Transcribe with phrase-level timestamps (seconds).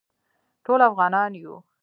[0.63, 1.55] ټول افغانان یو